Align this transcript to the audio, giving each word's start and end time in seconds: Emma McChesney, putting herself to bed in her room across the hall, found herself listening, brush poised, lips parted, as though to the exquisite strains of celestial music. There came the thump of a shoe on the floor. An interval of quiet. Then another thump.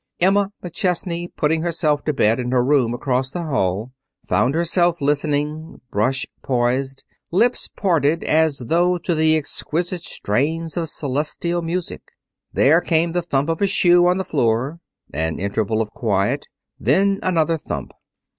Emma 0.19 0.49
McChesney, 0.63 1.27
putting 1.37 1.61
herself 1.61 2.03
to 2.03 2.11
bed 2.11 2.39
in 2.39 2.49
her 2.49 2.65
room 2.65 2.91
across 2.91 3.29
the 3.29 3.43
hall, 3.43 3.91
found 4.25 4.55
herself 4.55 4.99
listening, 4.99 5.79
brush 5.91 6.25
poised, 6.41 7.03
lips 7.29 7.67
parted, 7.75 8.23
as 8.23 8.57
though 8.65 8.97
to 8.97 9.13
the 9.13 9.37
exquisite 9.37 10.01
strains 10.01 10.75
of 10.75 10.89
celestial 10.89 11.61
music. 11.61 12.01
There 12.51 12.81
came 12.81 13.11
the 13.11 13.21
thump 13.21 13.47
of 13.47 13.61
a 13.61 13.67
shoe 13.67 14.07
on 14.07 14.17
the 14.17 14.25
floor. 14.25 14.79
An 15.13 15.37
interval 15.39 15.83
of 15.83 15.91
quiet. 15.91 16.47
Then 16.79 17.19
another 17.21 17.59
thump. 17.59 17.91